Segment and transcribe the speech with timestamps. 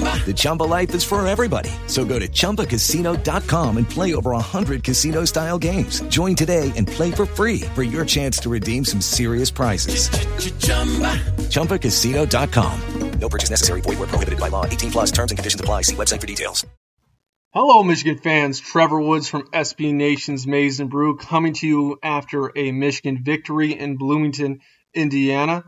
[0.00, 1.70] The Chumba life is for everybody.
[1.86, 6.02] So go to ChumbaCasino.com and play over 100 casino style games.
[6.02, 10.08] Join today and play for free for your chance to redeem some serious prizes.
[11.48, 12.80] ChumbaCasino.com.
[13.18, 13.80] No purchase necessary.
[13.82, 14.64] Void were prohibited by law.
[14.64, 15.82] 18 plus terms and conditions apply.
[15.82, 16.66] See website for details.
[17.52, 18.60] Hello, Michigan fans.
[18.60, 23.78] Trevor Woods from SB Nation's Maize and Brew coming to you after a Michigan victory
[23.78, 24.60] in Bloomington,
[24.94, 25.64] Indiana.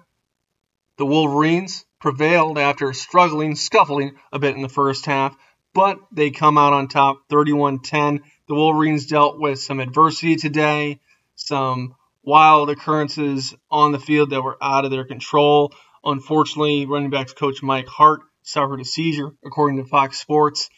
[0.97, 5.37] The Wolverines prevailed after struggling, scuffling a bit in the first half,
[5.73, 8.21] but they come out on top 31 10.
[8.49, 11.01] The Wolverines dealt with some adversity today,
[11.37, 15.73] some wild occurrences on the field that were out of their control.
[16.05, 20.69] Unfortunately, running backs coach Mike Hart suffered a seizure, according to Fox Sports.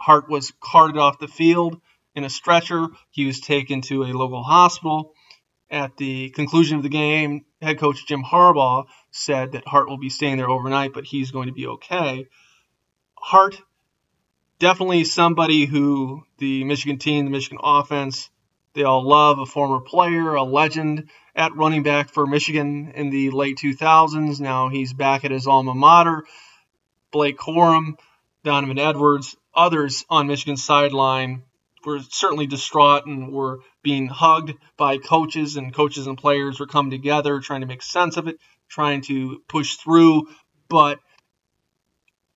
[0.00, 1.80] Hart was carted off the field
[2.16, 2.88] in a stretcher.
[3.10, 5.14] He was taken to a local hospital.
[5.70, 10.10] At the conclusion of the game, head coach Jim Harbaugh said that Hart will be
[10.10, 12.28] staying there overnight, but he's going to be okay.
[13.16, 13.60] Hart,
[14.60, 18.30] definitely somebody who the Michigan team, the Michigan offense,
[18.74, 19.38] they all love.
[19.40, 24.38] A former player, a legend at running back for Michigan in the late 2000s.
[24.38, 26.24] Now he's back at his alma mater.
[27.10, 27.94] Blake Corum,
[28.44, 31.42] Donovan Edwards, others on Michigan's sideline
[31.86, 36.90] were certainly distraught and were being hugged by coaches, and coaches and players were coming
[36.90, 38.36] together trying to make sense of it,
[38.68, 40.28] trying to push through.
[40.68, 40.98] But,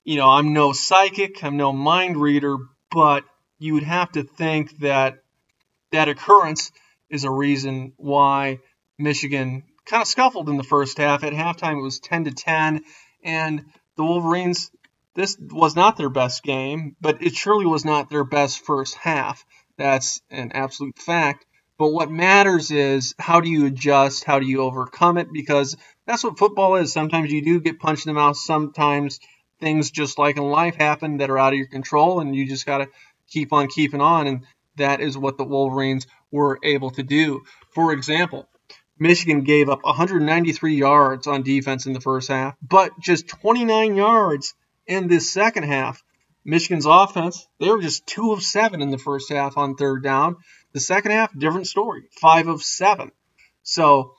[0.04, 2.56] you know, I'm no psychic, I'm no mind reader,
[2.90, 3.24] but
[3.58, 5.18] you would have to think that
[5.92, 6.70] that occurrence
[7.10, 8.60] is a reason why
[8.98, 11.24] Michigan kind of scuffled in the first half.
[11.24, 12.84] At halftime, it was 10 to 10,
[13.24, 13.64] and
[13.96, 14.70] the Wolverines
[15.14, 19.44] this was not their best game, but it surely was not their best first half.
[19.76, 21.46] That's an absolute fact.
[21.78, 24.24] But what matters is how do you adjust?
[24.24, 25.32] How do you overcome it?
[25.32, 25.76] Because
[26.06, 26.92] that's what football is.
[26.92, 28.36] Sometimes you do get punched in the mouth.
[28.36, 29.18] Sometimes
[29.60, 32.66] things just like in life happen that are out of your control, and you just
[32.66, 32.88] got to
[33.28, 34.26] keep on keeping on.
[34.26, 37.42] And that is what the Wolverines were able to do.
[37.74, 38.46] For example,
[38.98, 44.54] Michigan gave up 193 yards on defense in the first half, but just 29 yards
[44.86, 46.02] in this second half.
[46.44, 50.36] Michigan's offense, they were just two of seven in the first half on third down.
[50.72, 53.12] The second half, different story, five of seven.
[53.62, 54.14] So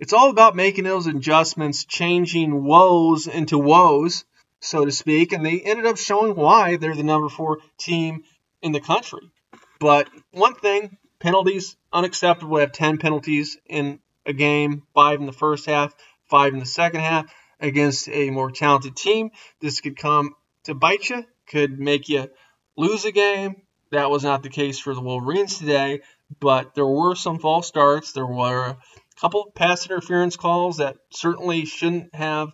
[0.00, 4.24] it's all about making those adjustments, changing woes into woes,
[4.60, 5.32] so to speak.
[5.32, 8.24] And they ended up showing why they're the number four team
[8.62, 9.30] in the country.
[9.78, 15.32] But one thing, penalties, unacceptable to have 10 penalties in a game, five in the
[15.32, 15.94] first half,
[16.28, 19.30] five in the second half against a more talented team.
[19.60, 20.34] This could come
[20.64, 22.28] to bite you, could make you
[22.76, 23.62] lose a game.
[23.90, 26.00] That was not the case for the Wolverines today,
[26.38, 28.12] but there were some false starts.
[28.12, 28.78] There were a
[29.20, 32.52] couple pass interference calls that certainly shouldn't have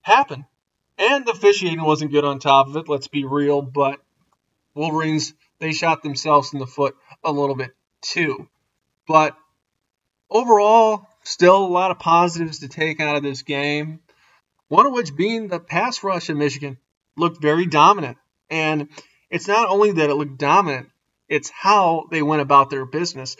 [0.00, 0.44] happened.
[0.98, 4.00] And the officiating wasn't good on top of it, let's be real, but
[4.74, 7.70] Wolverines, they shot themselves in the foot a little bit
[8.00, 8.48] too.
[9.06, 9.36] But
[10.30, 14.00] overall, still a lot of positives to take out of this game
[14.68, 16.78] one of which being the pass rush in Michigan.
[17.16, 18.18] looked very dominant.
[18.50, 18.88] And
[19.30, 20.90] it's not only that it looked dominant,
[21.28, 23.36] it's how they went about their business.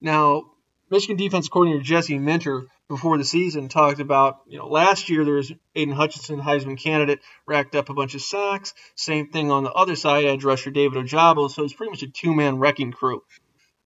[0.00, 0.52] Now,
[0.90, 5.34] Michigan defense coordinator Jesse Minter before the season talked about, you know, last year there
[5.34, 8.72] was Aidan Hutchinson, Heisman candidate, racked up a bunch of sacks.
[8.94, 11.50] Same thing on the other side, edge rusher David Ojabo.
[11.50, 13.22] So it's pretty much a two man wrecking crew.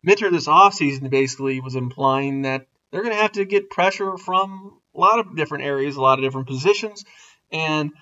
[0.03, 4.80] Minter this offseason basically was implying that they're going to have to get pressure from
[5.01, 7.05] a lot of different areas, a lot of different positions.
[7.51, 7.93] And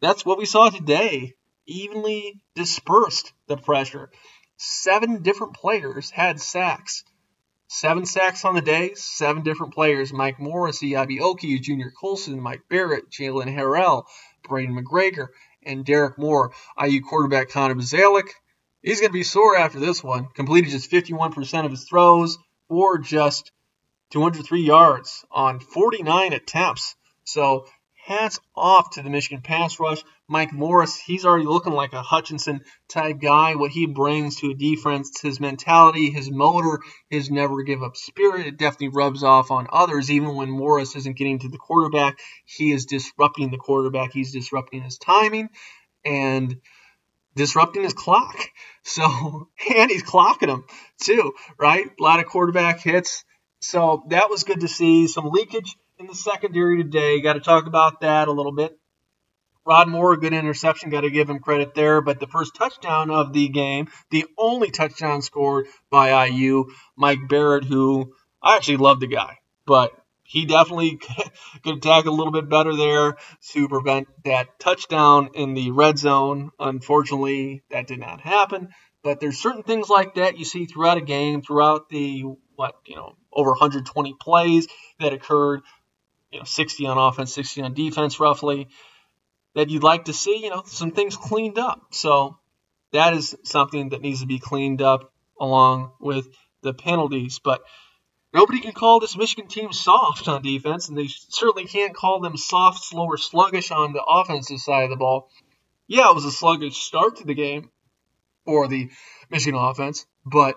[0.00, 1.34] that's what we saw today.
[1.66, 4.10] Evenly dispersed the pressure.
[4.56, 7.04] Seven different players had sacks.
[7.68, 10.12] Seven sacks on the day, seven different players.
[10.12, 14.04] Mike Morris, Eyabi Okie, Junior Colson, Mike Barrett, Jaylen Harrell,
[14.44, 15.28] Braiden McGregor,
[15.62, 16.52] and Derrick Moore.
[16.76, 18.28] IU quarterback Connor Bazelak.
[18.82, 20.26] He's going to be sore after this one.
[20.34, 22.38] Completed just 51% of his throws
[22.68, 23.52] for just
[24.10, 26.96] 203 yards on 49 attempts.
[27.24, 27.66] So
[28.04, 30.02] hats off to the Michigan pass rush.
[30.26, 33.54] Mike Morris, he's already looking like a Hutchinson type guy.
[33.54, 38.46] What he brings to a defense, his mentality, his motor, his never give up spirit,
[38.46, 40.10] it definitely rubs off on others.
[40.10, 44.12] Even when Morris isn't getting to the quarterback, he is disrupting the quarterback.
[44.12, 45.50] He's disrupting his timing
[46.04, 46.56] and
[47.36, 48.36] disrupting his clock.
[48.82, 50.64] So, and he's clocking him
[51.02, 51.86] too, right?
[51.86, 53.24] A lot of quarterback hits.
[53.60, 55.06] So that was good to see.
[55.06, 57.20] Some leakage in the secondary today.
[57.20, 58.76] Got to talk about that a little bit.
[59.66, 60.90] Rod Moore, a good interception.
[60.90, 62.00] Got to give him credit there.
[62.00, 67.64] But the first touchdown of the game, the only touchdown scored by IU, Mike Barrett,
[67.64, 69.36] who I actually love the guy,
[69.66, 69.92] but
[70.22, 70.98] he definitely
[71.62, 73.16] could attack a little bit better there
[73.50, 76.50] to prevent that touchdown in the red zone.
[76.58, 78.70] Unfortunately, that did not happen.
[79.02, 82.24] But there's certain things like that you see throughout a game, throughout the
[82.60, 84.68] what you know over 120 plays
[85.00, 85.62] that occurred
[86.30, 88.68] you know 60 on offense, 60 on defense, roughly.
[89.56, 91.86] That you'd like to see, you know, some things cleaned up.
[91.90, 92.38] So
[92.92, 96.28] that is something that needs to be cleaned up along with
[96.62, 97.40] the penalties.
[97.42, 97.62] But
[98.32, 102.36] nobody can call this Michigan team soft on defense, and they certainly can't call them
[102.36, 105.30] soft, slow, or sluggish on the offensive side of the ball.
[105.88, 107.70] Yeah, it was a sluggish start to the game
[108.44, 108.90] for the
[109.30, 110.54] Michigan offense, but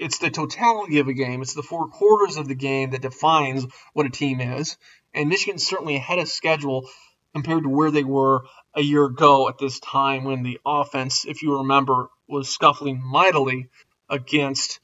[0.00, 1.42] it's the totality of a game.
[1.42, 4.78] It's the four quarters of the game that defines what a team is.
[5.12, 6.88] And Michigan's certainly ahead of schedule
[7.34, 8.44] compared to where they were
[8.74, 13.68] a year ago at this time when the offense, if you remember, was scuffling mightily
[14.08, 14.80] against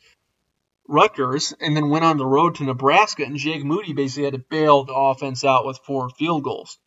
[0.86, 3.24] Rutgers and then went on the road to Nebraska.
[3.24, 6.78] And Jake Moody basically had to bail the offense out with four field goals.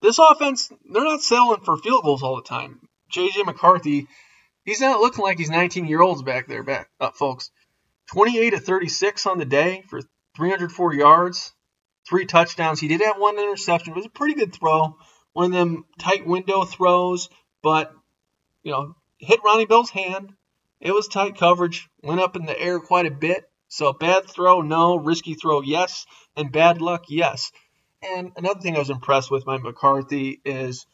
[0.00, 2.80] This offense, they're not selling for field goals all the time.
[3.12, 4.06] JJ McCarthy
[4.68, 7.50] He's not looking like he's 19 year olds back there, back up, folks.
[8.12, 10.02] 28 to 36 on the day for
[10.36, 11.54] 304 yards,
[12.06, 12.78] three touchdowns.
[12.78, 13.94] He did have one interception.
[13.94, 14.98] It was a pretty good throw.
[15.32, 17.30] One of them tight window throws,
[17.62, 17.94] but
[18.62, 20.34] you know, hit Ronnie Bell's hand.
[20.82, 21.88] It was tight coverage.
[22.02, 23.50] Went up in the air quite a bit.
[23.68, 24.96] So bad throw, no.
[24.96, 26.04] Risky throw, yes.
[26.36, 27.52] And bad luck, yes.
[28.02, 30.84] And another thing I was impressed with by McCarthy is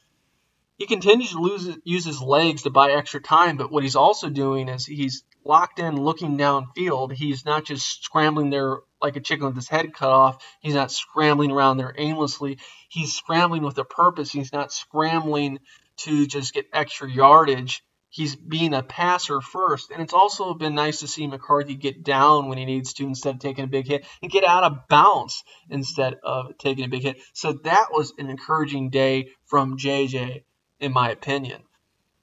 [0.76, 4.28] he continues to lose, use his legs to buy extra time, but what he's also
[4.28, 7.12] doing is he's locked in looking downfield.
[7.12, 10.44] He's not just scrambling there like a chicken with his head cut off.
[10.60, 12.58] He's not scrambling around there aimlessly.
[12.88, 14.32] He's scrambling with a purpose.
[14.32, 15.60] He's not scrambling
[15.98, 17.84] to just get extra yardage.
[18.08, 19.90] He's being a passer first.
[19.90, 23.36] And it's also been nice to see McCarthy get down when he needs to instead
[23.36, 27.02] of taking a big hit and get out of bounds instead of taking a big
[27.02, 27.18] hit.
[27.32, 30.42] So that was an encouraging day from JJ
[30.84, 31.62] in my opinion.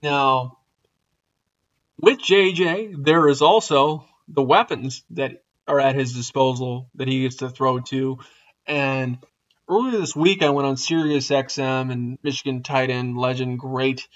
[0.03, 0.59] Now,
[1.99, 7.37] with JJ, there is also the weapons that are at his disposal that he gets
[7.37, 8.19] to throw to.
[8.67, 9.17] And
[9.67, 14.07] earlier this week, I went on Sirius XM and Michigan tight end legend, great,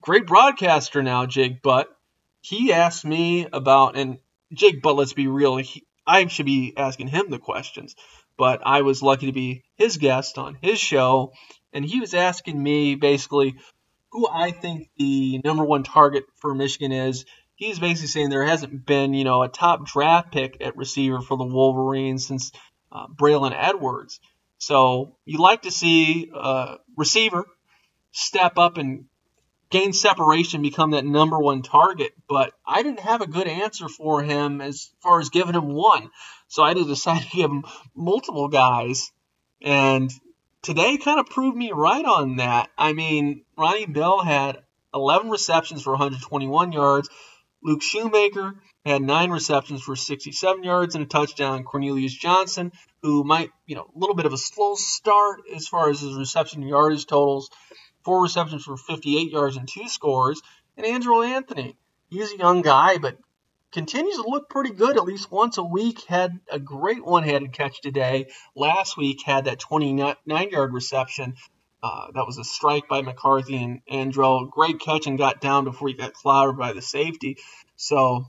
[0.00, 1.88] great broadcaster now, Jake Butt.
[2.40, 4.18] He asked me about, and
[4.52, 7.94] Jake Butt, let's be real, he, I should be asking him the questions,
[8.36, 11.32] but I was lucky to be his guest on his show,
[11.72, 13.56] and he was asking me basically
[14.10, 17.24] who I think the number one target for Michigan is.
[17.54, 21.36] He's basically saying there hasn't been, you know, a top draft pick at receiver for
[21.36, 22.52] the Wolverines since
[22.92, 24.20] uh, Braylon Edwards.
[24.58, 27.44] So you like to see a receiver
[28.12, 29.06] step up and
[29.70, 32.12] gain separation, become that number one target.
[32.28, 36.10] But I didn't have a good answer for him as far as giving him one.
[36.48, 39.12] So I had to decide to give him multiple guys.
[39.60, 40.10] And
[40.68, 42.68] today kind of proved me right on that.
[42.76, 44.58] I mean, Ronnie Bell had
[44.92, 47.08] 11 receptions for 121 yards.
[47.62, 48.52] Luke Schoonmaker
[48.84, 51.64] had nine receptions for 67 yards and a touchdown.
[51.64, 55.88] Cornelius Johnson, who might, you know, a little bit of a slow start as far
[55.88, 57.48] as his reception yardage totals,
[58.04, 60.42] four receptions for 58 yards and two scores.
[60.76, 61.78] And Andrel Anthony,
[62.10, 63.16] he's a young guy, but
[63.72, 66.02] continues to look pretty good at least once a week.
[66.04, 68.28] Had a great one handed catch today.
[68.54, 70.16] Last week had that 29
[70.50, 71.34] yard reception.
[71.82, 74.50] Uh, that was a strike by McCarthy and Andrel.
[74.50, 77.36] Great catch and got down before he got clobbered by the safety.
[77.76, 78.26] So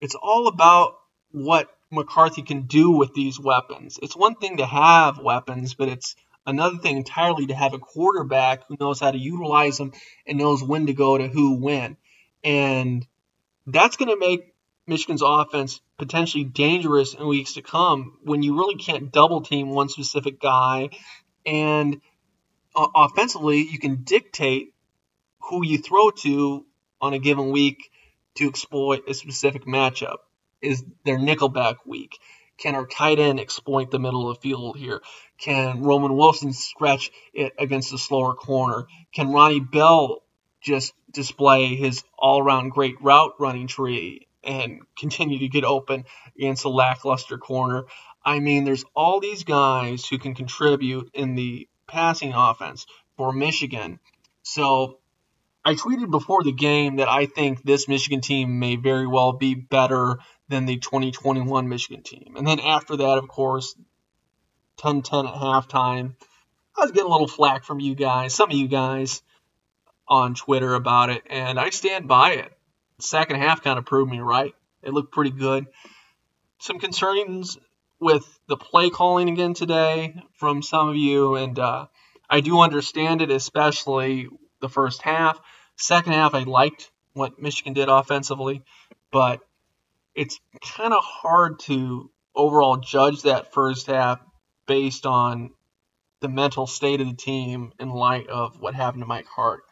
[0.00, 0.98] it's all about
[1.32, 3.98] what McCarthy can do with these weapons.
[4.02, 6.14] It's one thing to have weapons, but it's
[6.46, 9.92] another thing entirely to have a quarterback who knows how to utilize them
[10.26, 11.96] and knows when to go to who when.
[12.44, 13.04] And
[13.66, 14.54] that's going to make
[14.86, 19.88] Michigan's offense potentially dangerous in weeks to come when you really can't double team one
[19.88, 20.90] specific guy.
[21.44, 22.00] And
[22.74, 24.74] uh, offensively, you can dictate
[25.40, 26.64] who you throw to
[27.00, 27.90] on a given weak
[28.36, 30.18] to exploit a specific matchup.
[30.62, 32.18] Is their nickelback week?
[32.58, 35.02] Can our tight end exploit the middle of the field here?
[35.38, 38.86] Can Roman Wilson scratch it against the slower corner?
[39.12, 40.22] Can Ronnie Bell
[40.62, 46.04] just display his all around great route running tree and continue to get open
[46.36, 47.84] against a lackluster corner?
[48.24, 52.86] I mean, there's all these guys who can contribute in the passing offense
[53.16, 54.00] for Michigan.
[54.42, 54.98] So
[55.64, 59.54] I tweeted before the game that I think this Michigan team may very well be
[59.54, 62.34] better than the 2021 Michigan team.
[62.36, 63.74] And then after that, of course,
[64.78, 66.14] 10 10 at halftime,
[66.76, 69.22] I was getting a little flack from you guys, some of you guys
[70.08, 72.55] on Twitter about it, and I stand by it.
[72.98, 74.54] The second half kind of proved me right.
[74.82, 75.66] It looked pretty good.
[76.58, 77.58] Some concerns
[78.00, 81.86] with the play calling again today from some of you, and uh,
[82.28, 84.28] I do understand it, especially
[84.60, 85.38] the first half.
[85.76, 88.62] Second half, I liked what Michigan did offensively,
[89.10, 89.40] but
[90.14, 94.20] it's kind of hard to overall judge that first half
[94.66, 95.50] based on
[96.20, 99.62] the mental state of the team in light of what happened to Mike Hart.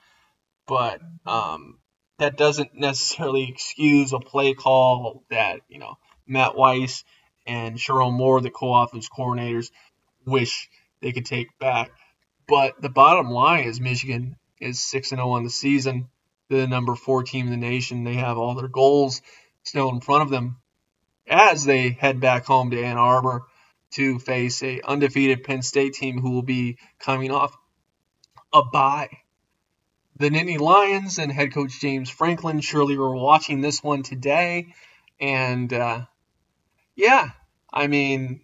[0.67, 1.79] But um,
[2.19, 7.05] that doesn't necessarily excuse a play call that, you know, Matt Weiss
[7.47, 9.71] and Sherrone Moore, the co-offense coordinators,
[10.25, 10.69] wish
[11.01, 11.91] they could take back.
[12.47, 16.09] But the bottom line is Michigan is 6 0 on the season.
[16.49, 18.05] the number four team in the nation.
[18.05, 19.23] They have all their goals
[19.63, 20.59] still in front of them
[21.27, 23.47] as they head back home to Ann Arbor
[23.93, 27.57] to face a undefeated Penn State team who will be coming off
[28.53, 29.09] a bye.
[30.17, 34.75] The Nittany Lions and head coach James Franklin surely were watching this one today,
[35.21, 36.07] and uh,
[36.95, 37.31] yeah,
[37.73, 38.43] I mean,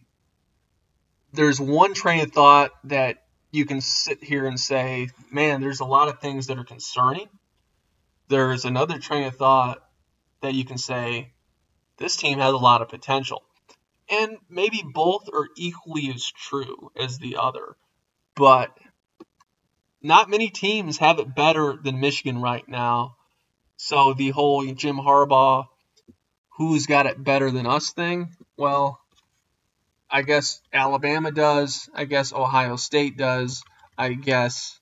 [1.32, 3.22] there's one train of thought that
[3.52, 7.28] you can sit here and say, man, there's a lot of things that are concerning.
[8.28, 9.78] There's another train of thought
[10.40, 11.32] that you can say,
[11.98, 13.42] this team has a lot of potential.
[14.08, 17.76] And maybe both are equally as true as the other.
[18.34, 18.76] But
[20.02, 23.16] not many teams have it better than Michigan right now.
[23.76, 25.66] So the whole Jim Harbaugh,
[26.56, 29.00] who's got it better than us thing, well,
[30.10, 31.88] I guess Alabama does.
[31.94, 33.62] I guess Ohio State does.
[33.96, 34.78] I guess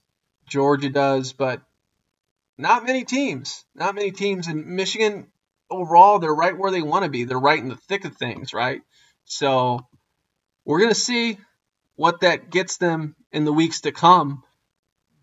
[0.48, 1.32] Georgia does.
[1.32, 1.60] But
[2.56, 3.64] not many teams.
[3.75, 4.48] Not many teams.
[4.48, 5.28] in Michigan,
[5.70, 7.25] overall, they're right where they want to be.
[7.25, 8.80] They're right in the thick of things, right?
[9.26, 9.87] So
[10.64, 11.38] we're going to see
[11.96, 14.42] what that gets them in the weeks to come.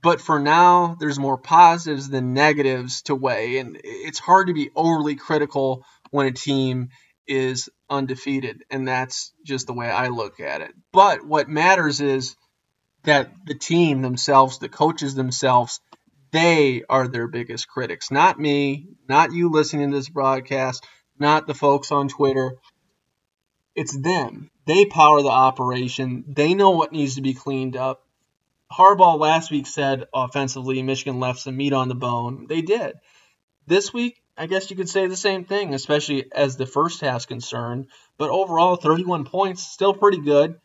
[0.05, 3.57] But for now, there's more positives than negatives to weigh.
[3.57, 6.89] And it's hard to be overly critical when a team
[7.25, 8.65] is undefeated.
[8.69, 10.75] And that's just the way I look at it.
[10.93, 12.35] But what matters is
[13.05, 15.79] that the team themselves, the coaches themselves,
[16.31, 18.11] they are their biggest critics.
[18.11, 20.85] Not me, not you listening to this broadcast,
[21.17, 22.57] not the folks on Twitter.
[23.73, 24.51] It's them.
[24.67, 26.25] They power the operation.
[26.27, 28.04] They know what needs to be cleaned up.
[28.75, 32.47] Harbaugh last week said offensively Michigan left some meat on the bone.
[32.47, 32.95] They did.
[33.67, 37.25] This week, I guess you could say the same thing, especially as the first half's
[37.25, 37.87] concerned.
[38.17, 40.59] But overall, 31 points, still pretty good.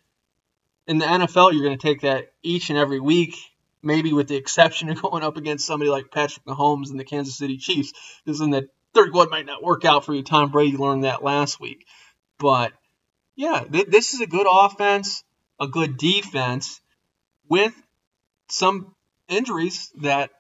[0.87, 3.37] In the NFL, you're going to take that each and every week,
[3.83, 7.37] maybe with the exception of going up against somebody like Patrick Mahomes and the Kansas
[7.37, 7.93] City Chiefs.
[8.25, 10.25] Because in the 31 might not work out for you.
[10.25, 11.87] Tom Brady learned that last week.
[12.39, 12.73] But
[13.37, 15.23] yeah, th- this is a good offense,
[15.61, 16.81] a good defense
[17.49, 17.75] with
[18.51, 18.95] some
[19.29, 20.31] injuries that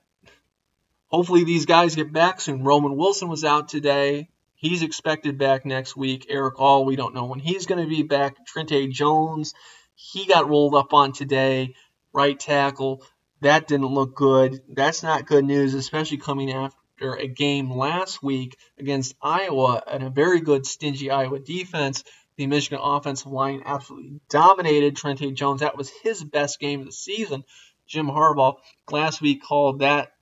[1.08, 2.64] hopefully these guys get back soon.
[2.64, 4.28] Roman Wilson was out today.
[4.54, 6.26] He's expected back next week.
[6.28, 8.44] Erick All, we don't know when he's going to be back.
[8.46, 9.54] Trente Jones,
[9.94, 11.74] he got rolled up on today.
[12.12, 13.02] Right tackle.
[13.40, 14.60] That didn't look good.
[14.68, 20.10] That's not good news, especially coming after a game last week against Iowa and a
[20.10, 22.04] very good, stingy Iowa defense.
[22.36, 25.60] The Michigan offensive line absolutely dominated Trente Jones.
[25.60, 27.44] That was his best game of the season.
[27.90, 28.56] Jim Harbaugh
[28.92, 30.12] last week called that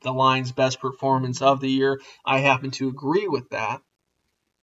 [0.00, 2.00] the Lions' best performance of the year.
[2.24, 3.82] I happen to agree with that.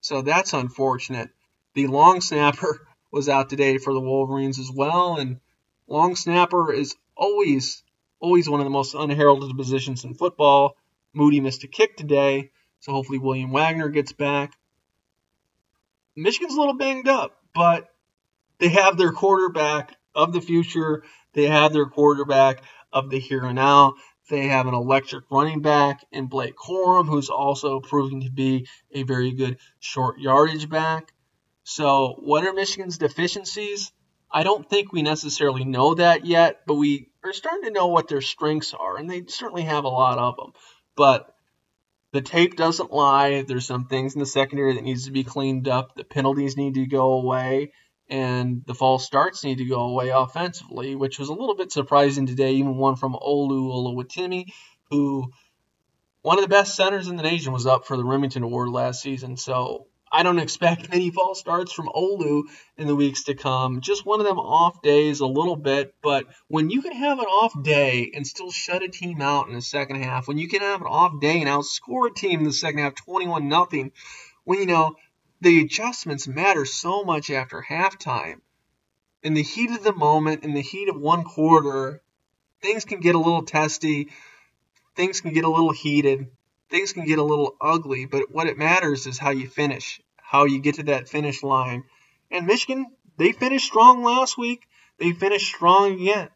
[0.02, 1.30] So that's unfortunate.
[1.76, 5.40] The long snapper was out today for the Wolverines as well, and
[5.88, 7.84] long snapper is always
[8.20, 10.76] always one of the most unheralded positions in football.
[11.14, 12.50] Moody missed a kick today,
[12.80, 14.54] so hopefully William Wagner gets back.
[16.16, 17.94] Michigan's a little banged up, but
[18.58, 21.04] they have their quarterback of the future.
[21.34, 23.94] They have their quarterback of the here and now.
[24.30, 29.04] They have an electric running back in Blake Corum, who's also proving to be a
[29.04, 31.14] very good short yardage back.
[31.64, 33.94] So, what are Michigan's deficiencies?
[34.30, 38.10] I don't think we necessarily know that yet, but we are starting to know what
[38.10, 40.52] their strengths are, and they certainly have a lot of them.
[40.96, 41.34] But
[42.12, 43.44] the tape doesn't lie.
[43.44, 45.96] There's some things in the secondary that needs to be cleaned up.
[45.96, 47.72] The penalties need to go away,
[48.10, 52.26] and the false starts need to go away offensively, which was a little bit surprising
[52.26, 52.54] today.
[52.54, 54.52] Even one from Olu Oluwatimi,
[54.90, 55.32] who
[56.22, 59.02] one of the best centers in the nation was up for the Rimington Award last
[59.02, 59.38] season.
[59.38, 62.44] So I don't expect many false starts from Olu
[62.78, 63.82] in the weeks to come.
[63.82, 67.26] Just one of them off days a little bit, but when you can have an
[67.26, 70.62] off day and still shut a team out in the second half, when you can
[70.62, 73.92] have an off day and outscore a team in the second half 21 nothing,
[74.44, 74.96] when you know
[75.42, 78.42] the adjustments matter so much after halftime.
[79.24, 82.02] In the heat of the moment, in the heat of one quarter,
[82.62, 84.10] things can get a little testy,
[84.96, 86.28] things can get a little heated
[86.70, 90.46] things can get a little ugly, but what it matters is how you finish, how
[90.46, 91.84] you get to that finish line.
[92.30, 94.68] And Michigan, they finished strong last week.
[95.00, 96.30] They finished strong again.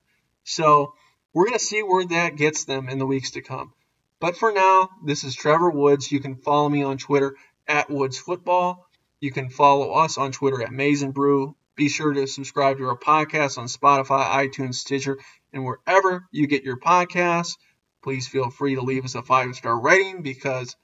[0.44, 0.94] So
[1.34, 3.74] we're going to see where that gets them in the weeks to come.
[4.20, 6.12] But for now, this is Trevor Woods.
[6.12, 7.36] You can follow me on Twitter
[7.68, 8.88] at Woods Football.
[9.22, 11.56] You can follow us on Twitter at Maize Brew.
[11.76, 15.18] Be sure to subscribe to our podcast on Spotify, iTunes, Stitcher,
[15.54, 17.56] and wherever you get your podcasts
[18.02, 20.76] please feel free to leave us a five star rating because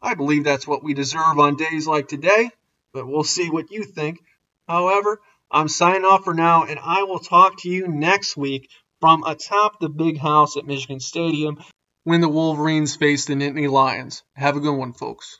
[0.00, 2.50] I believe that's what we deserve on days like today,
[2.92, 4.18] but we'll see what you think.
[4.68, 5.20] However,
[5.50, 8.68] I'm signing off for now, and I will talk to you next week
[9.00, 11.58] from atop the big house at Michigan Stadium
[12.04, 14.22] when the Wolverines face the Nittany Lions.
[14.34, 15.38] Have a good one, folks.